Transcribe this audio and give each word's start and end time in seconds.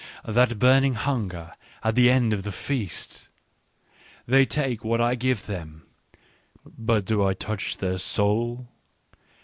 that 0.25 0.57
burning 0.57 0.95
hunger 0.95 1.53
at 1.83 1.93
the 1.93 2.09
end 2.09 2.33
of 2.33 2.41
the 2.41 2.51
feast!" 2.51 3.29
They 4.25 4.47
take 4.47 4.83
what 4.83 4.99
I 4.99 5.13
give 5.13 5.45
them; 5.45 5.83
but 6.65 7.05
do 7.05 7.23
I 7.23 7.35
touch 7.35 7.77
their 7.77 7.99
soul 7.99 8.67